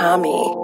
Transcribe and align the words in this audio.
Tommy. 0.00 0.60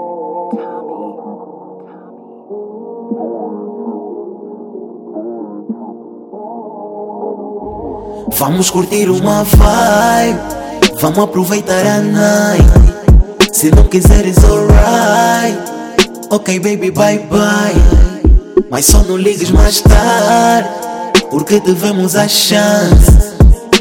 Vamos 8.38 8.70
curtir 8.70 9.08
uma 9.08 9.44
vibe, 9.44 10.40
vamos 11.00 11.18
aproveitar 11.18 11.86
a 11.86 12.00
night. 12.00 12.64
Se 13.52 13.70
não 13.70 13.84
quiseres, 13.84 14.36
alright. 14.44 15.58
Ok, 16.30 16.58
baby, 16.58 16.90
bye 16.90 17.18
bye. 17.30 17.95
Mas 18.76 18.84
só 18.84 19.02
não 19.04 19.16
ligues 19.16 19.50
mais 19.50 19.80
tarde, 19.80 20.68
porque 21.30 21.58
devemos 21.60 22.14
a 22.14 22.28
chance. 22.28 23.10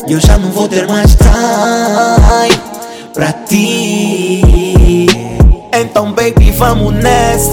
E 0.08 0.14
eu 0.14 0.22
já 0.22 0.38
não 0.38 0.50
vou 0.52 0.70
ter 0.70 0.88
mais 0.88 1.18
time 1.18 2.58
pra 3.14 3.34
ti. 3.34 5.06
Então, 5.74 6.14
baby, 6.14 6.50
vamos 6.52 6.94
nessa. 6.94 7.52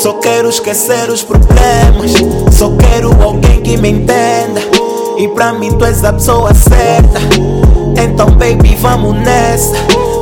Só 0.00 0.12
quero 0.12 0.48
esquecer 0.48 1.10
os 1.10 1.24
problemas. 1.24 2.12
Só 2.56 2.70
quero 2.76 3.20
alguém 3.20 3.62
que 3.62 3.76
me 3.76 3.90
entenda. 3.90 4.60
E 5.18 5.26
pra 5.26 5.52
mim 5.54 5.76
tu 5.76 5.84
és 5.84 6.04
a 6.04 6.12
pessoa 6.12 6.54
certa. 6.54 7.18
Então, 8.00 8.30
baby, 8.30 8.76
vamos 8.80 9.16
nessa. 9.16 9.74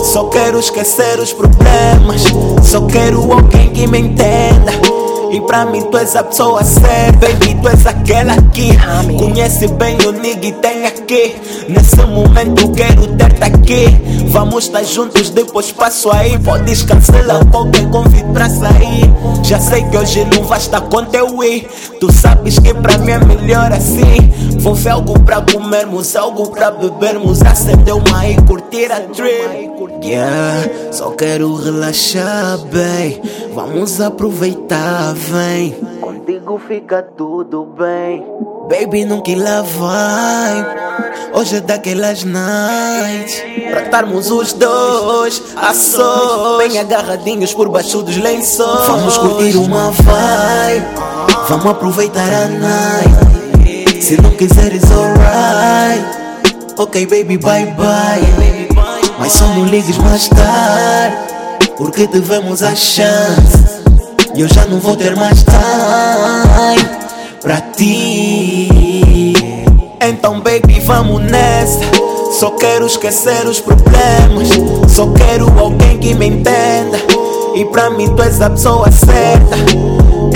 Só 0.03 0.31
quero 0.31 0.59
esquecer 0.59 1.21
os 1.21 1.31
problemas. 1.31 2.23
Só 2.63 2.81
quero 2.87 3.31
alguém 3.31 3.69
que 3.69 3.87
me 3.87 3.99
entenda. 3.99 4.94
E 5.35 5.41
pra 5.41 5.65
mim 5.65 5.83
tu 5.91 5.99
és 5.99 6.15
a 6.15 6.23
pessoa 6.23 6.63
certa 6.63 7.27
Baby, 7.27 7.57
tu 7.61 7.69
és 7.69 7.85
aquela 7.85 8.41
que 8.53 8.71
Conhece 9.19 9.67
bem 9.67 9.97
o 10.07 10.13
nigga 10.13 10.47
e 10.47 10.53
tem 10.53 10.87
aqui. 10.87 11.35
Nesse 11.69 12.07
momento 12.07 12.71
quero 12.71 13.09
ter-te 13.17 13.43
aqui. 13.43 13.87
Vamos 14.29 14.67
estar 14.67 14.85
juntos, 14.85 15.31
depois 15.31 15.73
passo 15.73 16.09
aí. 16.13 16.39
Podes 16.39 16.85
cancelar 16.85 17.45
qualquer 17.47 17.91
convite 17.91 18.25
pra 18.33 18.49
sair. 18.49 19.13
Já 19.43 19.59
sei 19.59 19.83
que 19.83 19.97
hoje 19.97 20.25
não 20.25 20.45
vais 20.45 20.63
estar 20.63 20.83
com 20.83 21.05
teu 21.07 21.43
ir. 21.43 21.67
Tu 21.99 22.13
sabes 22.13 22.57
que 22.61 22.73
pra 22.73 22.97
mim 22.99 23.11
é 23.11 23.19
melhor 23.19 23.73
assim 23.73 24.54
Vou 24.65 24.75
ver 24.75 24.93
algo 24.93 25.21
pra 25.21 25.43
comermos, 25.43 26.17
algo 26.17 26.49
pra 26.49 26.71
bebermos. 26.71 27.43
Acender 27.43 27.95
uma 27.95 28.27
e 28.27 28.35
curtir 28.47 28.91
a 28.91 29.01
trip. 29.01 29.71
Yeah, 30.03 30.91
só 30.91 31.11
quero 31.11 31.55
relaxar 31.55 32.57
bem. 32.73 33.21
Vamos 33.55 34.01
aproveitar, 34.01 35.13
vem. 35.13 35.73
Contigo 36.01 36.59
fica 36.67 37.03
tudo 37.03 37.67
bem. 37.79 38.25
Baby, 38.71 39.05
nunca 39.05 39.37
lá 39.37 39.61
vai. 39.61 40.67
Hoje 41.35 41.57
é 41.57 41.61
daquelas 41.61 42.25
nights. 42.25 43.43
Pra 43.69 43.83
estarmos 43.83 44.31
os 44.31 44.55
dois 44.55 45.43
a 45.57 45.75
sós. 45.75 46.67
Bem 46.67 46.79
agarradinhos 46.79 47.53
por 47.53 47.69
baixo 47.69 48.01
dos 48.01 48.17
lençóis. 48.17 48.87
Vamos 48.87 49.19
curtir 49.19 49.59
uma 49.59 49.91
vibe. 49.91 50.87
Vamos 51.51 51.67
aproveitar 51.67 52.33
a 52.33 52.49
night 52.49 53.34
Se 54.05 54.21
não 54.21 54.33
quiseres, 54.33 54.83
alright. 54.93 56.05
Ok, 56.77 57.07
baby, 57.07 57.39
bye 57.39 57.65
bye. 57.69 58.69
Mas 59.19 59.33
só 59.33 59.47
não 59.47 59.65
ligues 59.65 59.97
mais 59.97 60.29
tarde 60.29 61.17
Porque 61.79 62.07
devemos 62.07 62.63
a 62.63 62.75
chance. 62.75 63.83
E 64.35 64.43
eu 64.43 64.49
já 64.49 64.67
não 64.67 64.79
vou 64.79 64.95
ter 64.95 65.17
mais 65.17 65.43
time 65.43 66.85
Pra 67.41 67.63
ti. 67.63 69.33
Então, 70.03 70.39
baby, 70.39 70.81
vamos 70.81 71.23
nessa. 71.23 71.81
Só 72.39 72.51
quero 72.51 72.85
esquecer 72.85 73.47
os 73.47 73.59
problemas. 73.59 74.51
Só 74.87 75.11
quero 75.13 75.51
alguém 75.59 75.97
que 75.97 76.13
me 76.13 76.27
entenda. 76.27 76.99
E 77.55 77.65
pra 77.65 77.89
mim 77.89 78.15
tu 78.15 78.23
és 78.23 78.39
a 78.43 78.51
pessoa 78.51 78.91
certa. 78.93 79.57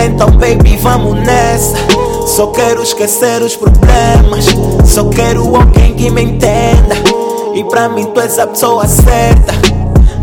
Então, 0.03 0.31
baby, 0.31 0.79
vamos 0.79 1.17
nessa 1.17 2.08
só 2.29 2.49
quero 2.49 2.83
esquecer 2.83 3.43
os 3.43 3.57
problemas. 3.57 4.45
Só 4.85 5.05
quero 5.09 5.57
alguém 5.57 5.95
que 5.95 6.11
me 6.11 6.23
entenda. 6.23 6.95
E 7.55 7.65
pra 7.65 7.89
mim 7.89 8.05
tu 8.07 8.21
és 8.21 8.39
a 8.39 8.47
pessoa 8.47 8.87
certa. 8.87 9.55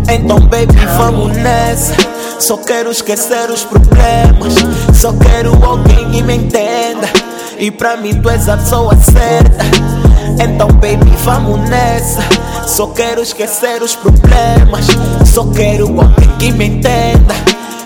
Então, 0.09 0.39
baby, 0.39 0.75
vamos 0.97 1.35
nessa. 1.35 1.95
Só 2.39 2.57
quero 2.57 2.91
esquecer 2.91 3.49
os 3.49 3.63
problemas. 3.63 4.53
Só 4.93 5.11
quero 5.13 5.57
alguém 5.66 6.11
que 6.11 6.21
me 6.21 6.35
entenda. 6.35 7.09
E 7.57 7.71
pra 7.71 7.97
mim 7.97 8.13
tu 8.22 8.29
és 8.29 8.47
a 8.47 8.57
pessoa 8.57 8.95
certa. 8.95 9.66
Então, 10.41 10.67
baby, 10.67 11.11
vamos 11.23 11.59
nessa. 11.67 12.22
Só 12.67 12.87
quero 12.87 13.22
esquecer 13.22 13.81
os 13.81 13.95
problemas. 13.95 14.85
Só 15.25 15.45
quero 15.47 15.87
alguém 15.87 16.29
que 16.37 16.51
me 16.51 16.67
entenda. 16.67 17.33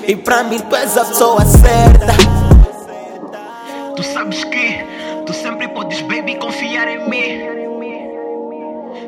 E 0.06 0.16
pra 0.16 0.44
mim 0.44 0.60
tu 0.60 0.76
és 0.76 0.98
a 0.98 1.06
pessoa 1.06 1.46
certa. 1.46 2.39
Sabes 4.14 4.44
que 4.46 4.86
tu 5.26 5.34
sempre 5.34 5.68
podes, 5.70 6.02
baby, 6.02 6.36
confiar 6.36 6.88
em 6.88 7.10
mim. 7.10 7.42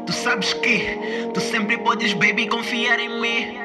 Tu 0.05 0.13
sabes 0.13 0.53
que 0.55 1.29
tu 1.33 1.39
sempre 1.39 1.77
podes, 1.77 2.13
baby, 2.13 2.47
confiar 2.47 2.99
em 2.99 3.21
mim. 3.21 3.57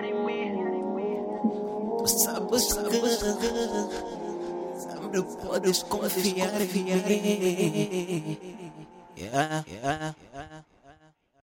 Tu 1.99 2.07
sabes 2.09 2.73
que 2.73 3.01
sempre 4.79 5.23
podes 5.47 5.83
confiar 5.85 6.61
em 6.61 6.69
mim. 6.69 8.39
Yeah, 9.17 9.65
yeah, 9.67 10.15
yeah. 10.35 10.76